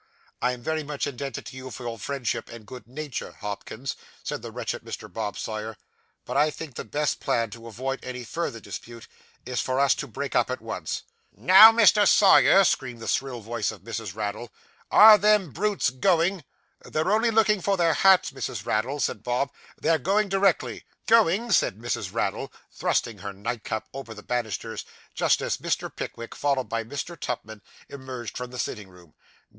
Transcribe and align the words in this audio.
'I 0.41 0.51
am 0.53 0.61
very 0.63 0.81
much 0.81 1.05
indebted 1.05 1.45
to 1.45 1.55
you 1.55 1.69
for 1.69 1.83
your 1.83 1.99
friendship 1.99 2.49
and 2.49 2.65
good 2.65 2.87
nature, 2.87 3.33
Hopkins,' 3.33 3.95
said 4.23 4.41
the 4.41 4.49
wretched 4.49 4.81
Mr. 4.81 5.13
Bob 5.13 5.37
Sawyer, 5.37 5.77
'but 6.25 6.35
I 6.35 6.49
think 6.49 6.73
the 6.73 6.83
best 6.83 7.19
plan 7.19 7.51
to 7.51 7.67
avoid 7.67 7.99
any 8.03 8.23
further 8.23 8.59
dispute 8.59 9.07
is 9.45 9.59
for 9.61 9.79
us 9.79 9.93
to 9.93 10.07
break 10.07 10.35
up 10.35 10.49
at 10.49 10.59
once.' 10.59 11.03
'Now, 11.31 11.71
Mr. 11.71 12.07
Sawyer,' 12.07 12.63
screamed 12.63 12.99
the 12.99 13.07
shrill 13.07 13.41
voice 13.41 13.71
of 13.71 13.83
Mrs. 13.83 14.15
Raddle, 14.15 14.51
'are 14.89 15.19
them 15.19 15.51
brutes 15.51 15.91
going?' 15.91 16.43
'They're 16.83 17.11
only 17.11 17.29
looking 17.29 17.61
for 17.61 17.77
their 17.77 17.93
hats, 17.93 18.31
Mrs. 18.31 18.65
Raddle,' 18.65 18.99
said 19.01 19.21
Bob; 19.21 19.51
'they 19.79 19.89
are 19.89 19.99
going 19.99 20.29
directly.' 20.29 20.83
'Going!' 21.05 21.51
said 21.51 21.77
Mrs. 21.77 22.11
Raddle, 22.11 22.51
thrusting 22.71 23.19
her 23.19 23.33
nightcap 23.33 23.87
over 23.93 24.15
the 24.15 24.23
banisters 24.23 24.83
just 25.13 25.43
as 25.43 25.57
Mr. 25.57 25.95
Pickwick, 25.95 26.33
followed 26.33 26.69
by 26.69 26.83
Mr. 26.83 27.15
Tupman, 27.15 27.61
emerged 27.87 28.35
from 28.35 28.49
the 28.49 28.57
sitting 28.57 28.89
room. 28.89 29.13